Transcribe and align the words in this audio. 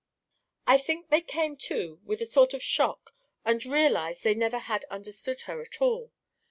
"I 0.65 0.79
think 0.79 1.09
they 1.09 1.21
came 1.21 1.55
to 1.65 1.99
with 2.03 2.21
a 2.21 2.25
sort 2.25 2.55
of 2.55 2.63
shock 2.63 3.13
and 3.45 3.63
realised 3.63 4.23
they 4.23 4.33
never 4.33 4.57
had 4.57 4.83
understood 4.85 5.41
her 5.41 5.61
at 5.61 5.79
all. 5.79 6.11